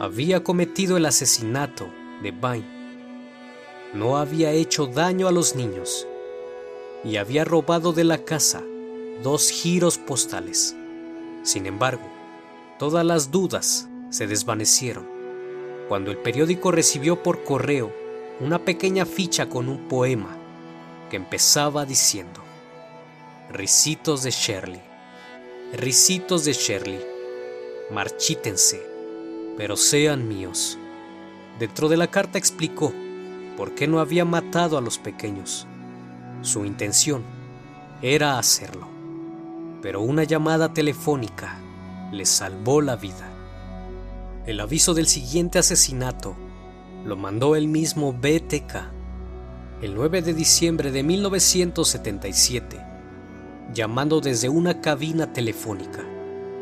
había 0.01 0.43
cometido 0.43 0.97
el 0.97 1.07
asesinato 1.07 1.91
de 2.23 2.33
Vine. 2.33 2.81
No 3.95 4.17
había 4.17 4.53
hecho 4.53 4.87
daño 4.87 5.29
a 5.29 5.33
los 5.33 5.55
niños 5.55 6.07
y 7.05 7.17
había 7.17 7.45
robado 7.45 7.93
de 7.93 8.05
la 8.05 8.19
casa 8.25 8.63
dos 9.23 9.51
giros 9.51 9.99
postales. 9.99 10.75
Sin 11.43 11.67
embargo, 11.67 12.09
todas 12.79 13.05
las 13.05 13.31
dudas 13.31 13.89
se 14.11 14.27
desvanecieron 14.27 15.07
cuando 15.89 16.11
el 16.11 16.19
periódico 16.19 16.71
recibió 16.71 17.23
por 17.23 17.45
correo 17.45 17.93
una 18.41 18.59
pequeña 18.59 19.05
ficha 19.05 19.51
con 19.51 19.69
un 19.69 19.87
poema 19.87 20.35
que 21.11 21.17
empezaba 21.17 21.85
diciendo, 21.85 22.41
Ricitos 23.53 24.23
de 24.23 24.31
Shirley, 24.31 24.81
ricitos 25.75 26.47
de 26.47 26.55
Shirley, 26.55 27.05
marchítense, 27.91 28.81
pero 29.59 29.77
sean 29.77 30.27
míos. 30.27 30.79
Dentro 31.59 31.89
de 31.91 31.99
la 31.99 32.07
carta 32.07 32.39
explicó 32.39 32.95
por 33.59 33.75
qué 33.75 33.87
no 33.87 34.01
había 34.01 34.25
matado 34.25 34.79
a 34.79 34.81
los 34.81 34.99
pequeños. 34.99 35.67
Su 36.41 36.65
intención 36.65 37.23
era 38.01 38.39
hacerlo, 38.39 38.89
pero 39.83 40.01
una 40.01 40.25
llamada 40.25 40.73
telefónica 40.73 41.59
le 42.11 42.25
salvó 42.25 42.81
la 42.81 42.97
vida. 42.97 43.29
El 44.47 44.61
aviso 44.61 44.95
del 44.95 45.09
siguiente 45.09 45.59
asesinato 45.59 46.37
lo 47.05 47.17
mandó 47.17 47.57
el 47.57 47.67
mismo 47.67 48.13
BTK 48.13 49.01
el 49.83 49.95
9 49.95 50.21
de 50.21 50.35
diciembre 50.35 50.91
de 50.91 51.03
1977, 51.03 52.79
llamando 53.73 54.21
desde 54.21 54.51
una 54.51 54.83
cabina 54.83 55.33
telefónica 55.33 56.05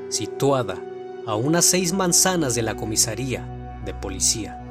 situada 0.09 0.81
a 1.27 1.35
unas 1.35 1.65
seis 1.65 1.93
manzanas 1.93 2.55
de 2.55 2.63
la 2.63 2.77
comisaría 2.77 3.81
de 3.85 3.93
policía, 3.93 4.63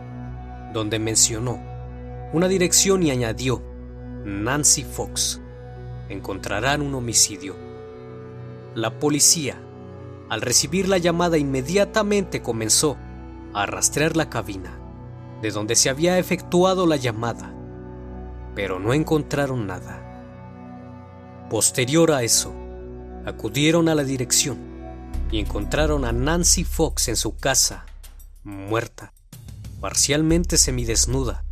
donde 0.73 0.97
mencionó 0.97 1.59
una 2.31 2.47
dirección 2.47 3.03
y 3.03 3.11
añadió 3.11 3.61
Nancy 4.23 4.83
Fox. 4.83 5.41
Encontrarán 6.07 6.81
un 6.81 6.95
homicidio. 6.95 7.55
La 8.75 8.97
policía, 8.97 9.57
al 10.29 10.41
recibir 10.41 10.87
la 10.87 10.97
llamada, 10.97 11.37
inmediatamente 11.37 12.41
comenzó 12.41 12.97
a 13.53 13.65
rastrear 13.65 14.15
la 14.15 14.29
cabina 14.29 14.76
de 15.41 15.51
donde 15.51 15.75
se 15.75 15.89
había 15.89 16.17
efectuado 16.17 16.85
la 16.85 16.95
llamada, 16.95 17.53
pero 18.55 18.79
no 18.79 18.93
encontraron 18.93 19.67
nada. 19.67 20.03
Posterior 21.49 22.11
a 22.11 22.23
eso, 22.23 22.53
acudieron 23.25 23.89
a 23.89 23.95
la 23.95 24.03
dirección 24.03 24.57
y 25.31 25.39
encontraron 25.39 26.05
a 26.05 26.11
Nancy 26.11 26.63
Fox 26.63 27.07
en 27.07 27.15
su 27.15 27.35
casa, 27.35 27.85
muerta, 28.43 29.13
parcialmente 29.79 30.57
semidesnuda. 30.57 31.43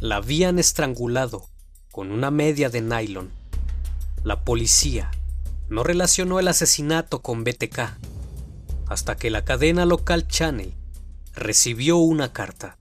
La 0.00 0.16
habían 0.16 0.58
estrangulado 0.58 1.48
con 1.90 2.10
una 2.10 2.30
media 2.30 2.70
de 2.70 2.80
nylon. 2.80 3.30
La 4.22 4.44
policía 4.44 5.10
no 5.68 5.82
relacionó 5.84 6.40
el 6.40 6.48
asesinato 6.48 7.22
con 7.22 7.44
BTK 7.44 7.96
hasta 8.88 9.16
que 9.16 9.30
la 9.30 9.44
cadena 9.44 9.86
local 9.86 10.28
Channel 10.28 10.74
recibió 11.34 11.96
una 11.96 12.32
carta. 12.32 12.76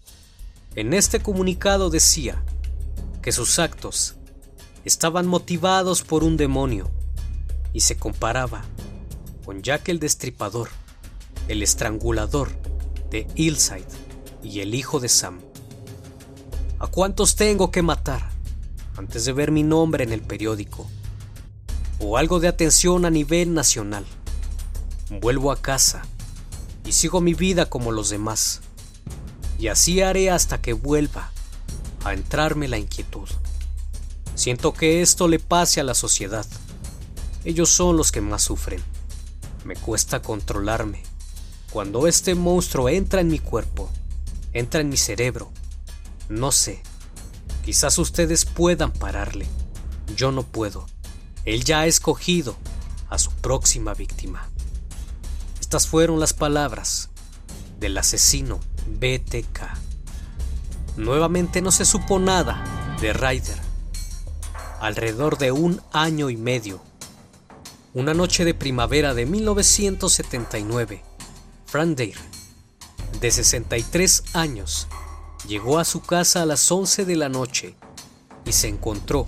En 0.75 0.95
este 0.95 1.19
comunicado 1.19 1.91
decía 1.91 2.43
que 3.21 3.31
sus 3.31 3.59
actos 3.59 4.15
estaban 4.85 5.27
motivados 5.27 6.01
por 6.01 6.23
un 6.23 6.35
demonio 6.35 6.89
y 7.73 7.81
se 7.81 7.95
comparaba 7.95 8.63
con 9.45 9.61
Jack 9.61 9.89
el 9.89 9.99
Destripador, 9.99 10.69
el 11.47 11.61
estrangulador 11.61 12.49
de 13.11 13.27
Hillside 13.35 13.85
y 14.41 14.61
el 14.61 14.73
hijo 14.73 14.99
de 14.99 15.09
Sam. 15.09 15.41
¿A 16.79 16.87
cuántos 16.87 17.35
tengo 17.35 17.69
que 17.69 17.83
matar 17.83 18.31
antes 18.97 19.25
de 19.25 19.33
ver 19.33 19.51
mi 19.51 19.61
nombre 19.61 20.03
en 20.03 20.11
el 20.11 20.21
periódico? 20.21 20.89
O 21.99 22.17
algo 22.17 22.39
de 22.39 22.47
atención 22.47 23.05
a 23.05 23.11
nivel 23.11 23.53
nacional. 23.53 24.05
Vuelvo 25.21 25.51
a 25.51 25.61
casa 25.61 26.01
y 26.83 26.93
sigo 26.93 27.21
mi 27.21 27.35
vida 27.35 27.69
como 27.69 27.91
los 27.91 28.09
demás 28.09 28.62
y 29.63 29.69
así 29.69 30.01
haré 30.01 30.29
hasta 30.29 30.61
que 30.61 30.73
vuelva 30.73 31.31
a 32.03 32.11
entrarme 32.11 32.67
la 32.67 32.77
inquietud. 32.77 33.29
Siento 34.35 34.73
que 34.73 35.01
esto 35.01 35.29
le 35.29 35.39
pase 35.39 35.79
a 35.79 35.85
la 35.85 35.93
sociedad. 35.93 36.45
Ellos 37.45 37.69
son 37.69 37.95
los 37.95 38.11
que 38.11 38.19
más 38.19 38.41
sufren. 38.41 38.83
Me 39.63 39.77
cuesta 39.77 40.21
controlarme. 40.21 41.01
Cuando 41.71 42.07
este 42.07 42.35
monstruo 42.35 42.89
entra 42.89 43.21
en 43.21 43.29
mi 43.29 43.39
cuerpo, 43.39 43.89
entra 44.51 44.81
en 44.81 44.89
mi 44.89 44.97
cerebro, 44.97 45.49
no 46.27 46.51
sé. 46.51 46.83
Quizás 47.63 47.97
ustedes 47.99 48.43
puedan 48.43 48.91
pararle. 48.91 49.47
Yo 50.17 50.33
no 50.33 50.43
puedo. 50.43 50.87
Él 51.45 51.63
ya 51.63 51.79
ha 51.79 51.85
escogido 51.85 52.57
a 53.09 53.17
su 53.17 53.31
próxima 53.31 53.93
víctima. 53.93 54.49
Estas 55.61 55.87
fueron 55.87 56.19
las 56.19 56.33
palabras 56.33 57.11
del 57.79 57.97
asesino 57.97 58.59
BTK. 58.87 59.61
Nuevamente 60.97 61.61
no 61.61 61.71
se 61.71 61.85
supo 61.85 62.19
nada 62.19 62.63
de 63.01 63.13
Ryder. 63.13 63.59
Alrededor 64.79 65.37
de 65.37 65.51
un 65.51 65.81
año 65.91 66.29
y 66.29 66.37
medio. 66.37 66.81
Una 67.93 68.13
noche 68.13 68.45
de 68.45 68.53
primavera 68.53 69.13
de 69.13 69.25
1979, 69.25 71.03
Frank 71.65 71.97
Dare, 71.97 72.15
de 73.21 73.31
63 73.31 74.23
años, 74.33 74.87
llegó 75.47 75.79
a 75.79 75.85
su 75.85 76.01
casa 76.01 76.41
a 76.41 76.45
las 76.45 76.71
11 76.71 77.05
de 77.05 77.15
la 77.15 77.29
noche 77.29 77.75
y 78.45 78.51
se 78.51 78.67
encontró 78.67 79.27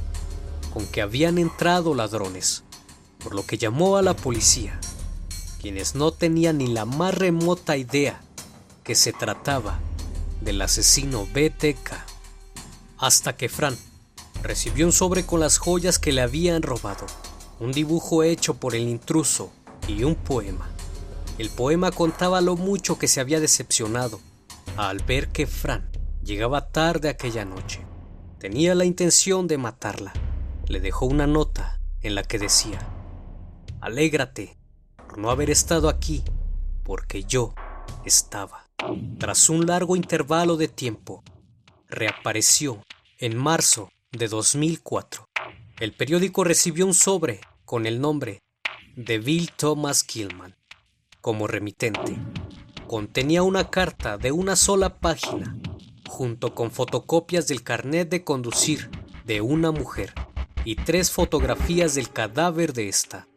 con 0.74 0.86
que 0.88 1.02
habían 1.02 1.38
entrado 1.38 1.94
ladrones, 1.94 2.64
por 3.24 3.34
lo 3.34 3.46
que 3.46 3.58
llamó 3.58 3.98
a 3.98 4.02
la 4.02 4.16
policía, 4.16 4.80
quienes 5.62 5.96
no 5.96 6.12
tenían 6.12 6.58
ni 6.58 6.68
la 6.68 6.86
más 6.86 7.14
remota 7.14 7.78
idea 7.78 8.25
que 8.86 8.96
se 8.96 9.12
trataba 9.12 9.80
del 10.42 10.62
asesino 10.62 11.26
BTK. 11.26 11.92
Hasta 12.98 13.36
que 13.36 13.50
Fran 13.50 13.76
recibió 14.44 14.86
un 14.86 14.94
sobre 14.94 15.26
con 15.26 15.40
las 15.40 15.58
joyas 15.58 15.98
que 16.00 16.14
le 16.14 16.22
habían 16.22 16.62
robado, 16.62 17.08
un 17.60 17.72
dibujo 17.72 18.24
hecho 18.24 18.54
por 18.54 18.76
el 18.76 18.88
intruso 18.88 19.52
y 19.88 20.04
un 20.04 20.16
poema. 20.16 20.70
El 21.40 21.50
poema 21.50 21.92
contaba 21.92 22.40
lo 22.42 22.56
mucho 22.56 22.98
que 22.98 23.08
se 23.08 23.20
había 23.20 23.40
decepcionado 23.40 24.22
al 24.78 25.00
ver 25.00 25.30
que 25.30 25.48
Fran 25.48 25.90
llegaba 26.24 26.70
tarde 26.70 27.10
aquella 27.10 27.44
noche. 27.44 27.82
Tenía 28.40 28.76
la 28.76 28.86
intención 28.86 29.48
de 29.48 29.58
matarla. 29.58 30.14
Le 30.68 30.80
dejó 30.80 31.08
una 31.08 31.26
nota 31.26 31.80
en 32.02 32.14
la 32.14 32.24
que 32.24 32.38
decía, 32.38 32.80
Alégrate 33.82 34.58
por 34.96 35.18
no 35.18 35.32
haber 35.32 35.50
estado 35.50 35.90
aquí, 35.90 36.24
porque 36.84 37.24
yo 37.24 37.56
estaba. 38.06 38.65
Tras 39.18 39.50
un 39.50 39.66
largo 39.66 39.96
intervalo 39.96 40.58
de 40.58 40.68
tiempo, 40.68 41.24
reapareció 41.88 42.84
en 43.18 43.38
marzo 43.38 43.90
de 44.12 44.28
2004. 44.28 45.28
El 45.80 45.94
periódico 45.94 46.44
recibió 46.44 46.86
un 46.86 46.94
sobre 46.94 47.42
con 47.66 47.86
el 47.86 48.00
nombre 48.00 48.42
de 48.96 49.20
Bill 49.20 49.52
Thomas 49.52 50.04
Killman 50.04 50.56
como 51.22 51.48
remitente. 51.48 52.18
Contenía 52.88 53.42
una 53.42 53.72
carta 53.72 54.18
de 54.18 54.32
una 54.32 54.56
sola 54.56 55.00
página, 55.00 55.58
junto 56.08 56.54
con 56.54 56.70
fotocopias 56.70 57.48
del 57.48 57.64
carnet 57.64 58.10
de 58.10 58.24
conducir 58.24 58.92
de 59.26 59.42
una 59.42 59.72
mujer 59.72 60.14
y 60.66 60.76
tres 60.76 61.12
fotografías 61.12 61.96
del 61.96 62.12
cadáver 62.12 62.74
de 62.74 62.90
esta. 62.90 63.28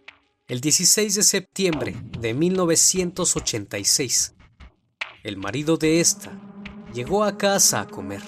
El 0.48 0.60
16 0.60 1.14
de 1.14 1.22
septiembre 1.22 1.96
de 2.18 2.34
1986, 2.34 4.34
el 5.22 5.36
marido 5.36 5.76
de 5.76 6.00
esta 6.00 6.32
llegó 6.92 7.24
a 7.24 7.36
casa 7.36 7.80
a 7.80 7.86
comer 7.86 8.22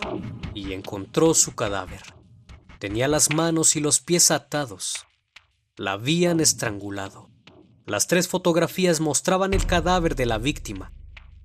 y 0.54 0.72
encontró 0.72 1.34
su 1.34 1.54
cadáver. 1.54 2.02
Tenía 2.78 3.08
las 3.08 3.32
manos 3.32 3.76
y 3.76 3.80
los 3.80 4.00
pies 4.00 4.30
atados. 4.30 5.06
La 5.76 5.92
habían 5.92 6.40
estrangulado. 6.40 7.30
Las 7.86 8.06
tres 8.06 8.28
fotografías 8.28 9.00
mostraban 9.00 9.54
el 9.54 9.66
cadáver 9.66 10.14
de 10.14 10.26
la 10.26 10.38
víctima 10.38 10.92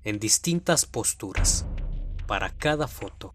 en 0.02 0.18
distintas 0.18 0.86
posturas. 0.86 1.66
Para 2.26 2.50
cada 2.50 2.88
foto, 2.88 3.34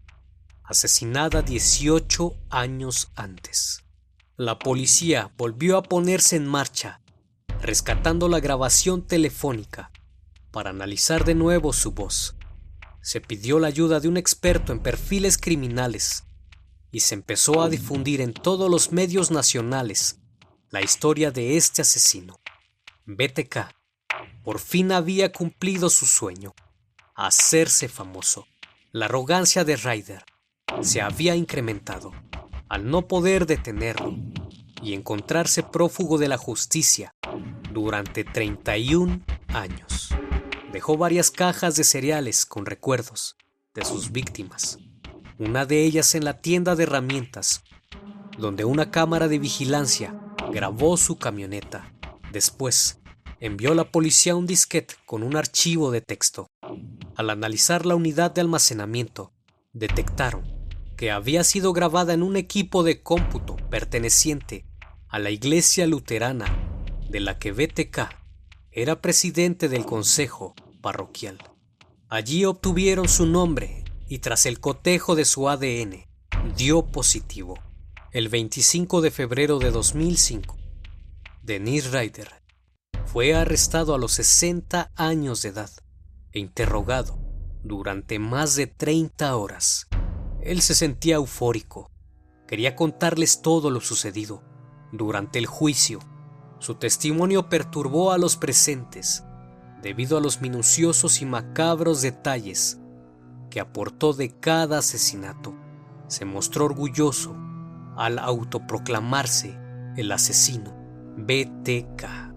asesinada 0.64 1.42
18 1.42 2.34
años 2.50 3.10
antes. 3.14 3.84
La 4.36 4.58
policía 4.58 5.32
volvió 5.36 5.76
a 5.76 5.82
ponerse 5.82 6.36
en 6.36 6.46
marcha, 6.46 7.00
rescatando 7.60 8.28
la 8.28 8.40
grabación 8.40 9.02
telefónica 9.02 9.90
para 10.52 10.70
analizar 10.70 11.24
de 11.24 11.34
nuevo 11.34 11.72
su 11.72 11.92
voz. 11.92 12.36
Se 13.00 13.20
pidió 13.20 13.58
la 13.58 13.66
ayuda 13.66 13.98
de 13.98 14.08
un 14.08 14.16
experto 14.16 14.72
en 14.72 14.78
perfiles 14.78 15.38
criminales 15.38 16.24
y 16.92 17.00
se 17.00 17.14
empezó 17.14 17.62
a 17.62 17.68
difundir 17.68 18.20
en 18.20 18.32
todos 18.32 18.70
los 18.70 18.92
medios 18.92 19.30
nacionales 19.30 20.20
la 20.70 20.82
historia 20.82 21.32
de 21.32 21.56
este 21.56 21.82
asesino. 21.82 22.38
BTK 23.06 23.74
por 24.42 24.58
fin 24.58 24.92
había 24.92 25.32
cumplido 25.32 25.88
su 25.88 26.06
sueño, 26.06 26.54
hacerse 27.14 27.88
famoso. 27.88 28.46
La 28.92 29.06
arrogancia 29.06 29.64
de 29.64 29.76
Ryder 29.76 30.24
se 30.82 31.00
había 31.00 31.34
incrementado 31.34 32.12
al 32.68 32.88
no 32.88 33.06
poder 33.06 33.46
detenerlo 33.46 34.16
y 34.82 34.94
encontrarse 34.94 35.62
prófugo 35.62 36.18
de 36.18 36.28
la 36.28 36.38
justicia 36.38 37.14
durante 37.72 38.24
31 38.24 39.20
años. 39.48 40.14
Dejó 40.72 40.96
varias 40.96 41.30
cajas 41.30 41.76
de 41.76 41.84
cereales 41.84 42.46
con 42.46 42.64
recuerdos 42.64 43.36
de 43.74 43.84
sus 43.84 44.10
víctimas, 44.10 44.78
una 45.38 45.66
de 45.66 45.84
ellas 45.84 46.14
en 46.14 46.24
la 46.24 46.38
tienda 46.40 46.74
de 46.74 46.84
herramientas, 46.84 47.62
donde 48.38 48.64
una 48.64 48.90
cámara 48.90 49.28
de 49.28 49.38
vigilancia 49.38 50.18
grabó 50.50 50.96
su 50.96 51.18
camioneta. 51.18 51.92
Después, 52.32 53.00
envió 53.38 53.72
a 53.72 53.74
la 53.74 53.90
policía 53.90 54.34
un 54.34 54.46
disquete 54.46 54.94
con 55.04 55.22
un 55.22 55.36
archivo 55.36 55.90
de 55.90 56.00
texto. 56.00 56.46
Al 57.16 57.28
analizar 57.28 57.84
la 57.84 57.94
unidad 57.94 58.30
de 58.30 58.40
almacenamiento, 58.40 59.32
detectaron 59.74 60.44
que 60.96 61.10
había 61.10 61.44
sido 61.44 61.74
grabada 61.74 62.14
en 62.14 62.22
un 62.22 62.36
equipo 62.36 62.82
de 62.82 63.02
cómputo 63.02 63.56
perteneciente 63.68 64.64
a 65.08 65.18
la 65.18 65.30
iglesia 65.30 65.86
luterana 65.86 66.46
de 67.10 67.20
la 67.20 67.38
que 67.38 67.52
BTK 67.52 68.08
era 68.70 69.02
presidente 69.02 69.68
del 69.68 69.84
consejo 69.84 70.54
parroquial. 70.82 71.38
Allí 72.08 72.44
obtuvieron 72.44 73.08
su 73.08 73.24
nombre 73.24 73.84
y 74.06 74.18
tras 74.18 74.44
el 74.44 74.60
cotejo 74.60 75.14
de 75.14 75.24
su 75.24 75.48
ADN 75.48 76.04
dio 76.54 76.84
positivo. 76.84 77.58
El 78.10 78.28
25 78.28 79.00
de 79.00 79.10
febrero 79.10 79.58
de 79.58 79.70
2005, 79.70 80.58
Denise 81.42 81.88
Ryder 81.88 82.42
fue 83.06 83.34
arrestado 83.34 83.94
a 83.94 83.98
los 83.98 84.12
60 84.12 84.90
años 84.94 85.40
de 85.40 85.48
edad 85.48 85.70
e 86.32 86.40
interrogado 86.40 87.18
durante 87.62 88.18
más 88.18 88.54
de 88.56 88.66
30 88.66 89.34
horas. 89.36 89.86
Él 90.42 90.60
se 90.60 90.74
sentía 90.74 91.14
eufórico. 91.14 91.90
Quería 92.46 92.76
contarles 92.76 93.40
todo 93.40 93.70
lo 93.70 93.80
sucedido 93.80 94.42
durante 94.92 95.38
el 95.38 95.46
juicio 95.46 96.00
su 96.62 96.76
testimonio 96.76 97.48
perturbó 97.48 98.12
a 98.12 98.18
los 98.18 98.36
presentes 98.36 99.24
debido 99.82 100.16
a 100.16 100.20
los 100.20 100.40
minuciosos 100.40 101.20
y 101.20 101.26
macabros 101.26 102.02
detalles 102.02 102.78
que 103.50 103.60
aportó 103.60 104.12
de 104.12 104.30
cada 104.30 104.78
asesinato. 104.78 105.54
Se 106.06 106.24
mostró 106.24 106.66
orgulloso 106.66 107.36
al 107.96 108.18
autoproclamarse 108.18 109.58
el 109.96 110.12
asesino 110.12 110.74
BTK. 111.16 112.32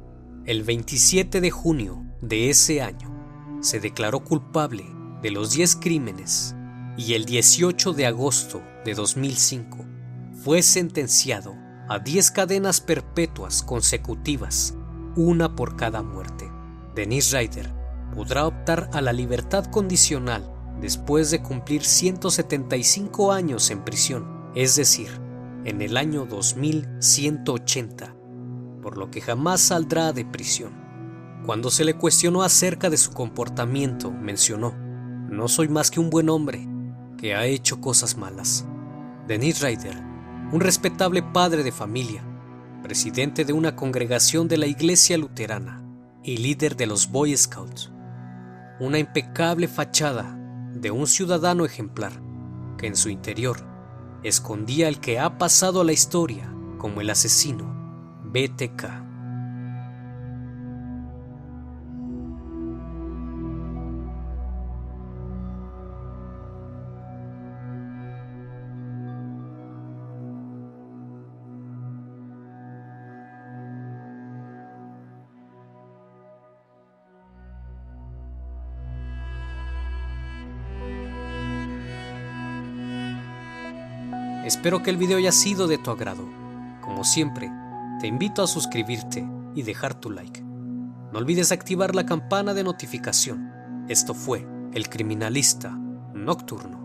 El 0.45 0.63
27 0.63 1.39
de 1.39 1.51
junio 1.51 2.03
de 2.21 2.49
ese 2.49 2.81
año 2.81 3.57
se 3.61 3.79
declaró 3.79 4.23
culpable 4.23 4.85
de 5.21 5.31
los 5.31 5.51
10 5.51 5.77
crímenes 5.77 6.55
y 6.97 7.13
el 7.13 7.25
18 7.25 7.93
de 7.93 8.05
agosto 8.05 8.61
de 8.83 8.93
2005 8.93 9.85
fue 10.43 10.61
sentenciado 10.61 11.55
a 11.87 11.99
10 11.99 12.31
cadenas 12.31 12.81
perpetuas 12.81 13.63
consecutivas, 13.63 14.75
una 15.15 15.55
por 15.55 15.75
cada 15.75 16.03
muerte. 16.03 16.51
Denise 16.95 17.37
Ryder 17.37 17.73
podrá 18.15 18.47
optar 18.47 18.89
a 18.93 19.01
la 19.01 19.11
libertad 19.11 19.65
condicional 19.65 20.49
después 20.79 21.29
de 21.29 21.41
cumplir 21.41 21.83
175 21.83 23.33
años 23.33 23.69
en 23.69 23.83
prisión, 23.83 24.51
es 24.55 24.77
decir, 24.77 25.09
en 25.65 25.81
el 25.81 25.97
año 25.97 26.25
2180, 26.25 28.15
por 28.81 28.97
lo 28.97 29.11
que 29.11 29.19
jamás 29.19 29.59
saldrá 29.59 30.13
de 30.13 30.23
prisión. 30.23 30.73
Cuando 31.45 31.69
se 31.69 31.83
le 31.83 31.95
cuestionó 31.95 32.43
acerca 32.43 32.89
de 32.89 32.97
su 32.97 33.11
comportamiento, 33.11 34.11
mencionó, 34.11 34.73
no 35.29 35.49
soy 35.49 35.67
más 35.67 35.91
que 35.91 35.99
un 35.99 36.09
buen 36.09 36.29
hombre 36.29 36.65
que 37.17 37.35
ha 37.35 37.45
hecho 37.45 37.81
cosas 37.81 38.15
malas. 38.17 38.65
Denise 39.27 39.67
Ryder 39.67 40.15
un 40.51 40.61
respetable 40.61 41.23
padre 41.23 41.63
de 41.63 41.71
familia, 41.71 42.23
presidente 42.83 43.43
de 43.43 43.51
una 43.51 43.75
congregación 43.75 44.47
de 44.47 44.57
la 44.57 44.67
Iglesia 44.67 45.17
Luterana 45.17 45.84
y 46.25 46.37
líder 46.37 46.75
de 46.75 46.87
los 46.87 47.11
Boy 47.11 47.37
Scouts. 47.37 47.91
Una 48.79 48.97
impecable 48.97 49.67
fachada 49.67 50.35
de 50.73 50.89
un 50.89 51.05
ciudadano 51.05 51.65
ejemplar 51.65 52.13
que 52.77 52.87
en 52.87 52.95
su 52.95 53.09
interior 53.09 53.57
escondía 54.23 54.87
el 54.87 54.99
que 54.99 55.19
ha 55.19 55.37
pasado 55.37 55.81
a 55.81 55.83
la 55.83 55.93
historia 55.93 56.51
como 56.79 56.99
el 56.99 57.11
asesino 57.11 57.63
BTK. 58.23 59.04
Espero 84.65 84.81
que 84.81 84.89
el 84.89 84.97
video 84.97 85.19
haya 85.19 85.31
sido 85.31 85.67
de 85.67 85.77
tu 85.77 85.91
agrado. 85.91 86.27
Como 86.81 87.03
siempre, 87.03 87.51
te 88.01 88.07
invito 88.07 88.41
a 88.41 88.47
suscribirte 88.47 89.23
y 89.53 89.61
dejar 89.61 89.93
tu 89.93 90.09
like. 90.09 90.41
No 90.41 91.19
olvides 91.19 91.51
activar 91.51 91.93
la 91.93 92.07
campana 92.07 92.55
de 92.55 92.63
notificación. 92.63 93.85
Esto 93.89 94.15
fue 94.15 94.43
El 94.73 94.89
Criminalista 94.89 95.69
Nocturno. 96.15 96.83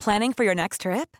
Planning 0.00 0.34
for 0.34 0.44
your 0.44 0.54
next 0.54 0.82
trip? 0.82 1.19